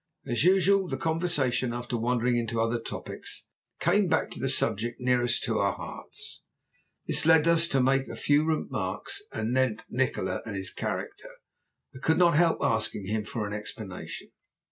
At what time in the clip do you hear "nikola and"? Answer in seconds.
9.91-10.55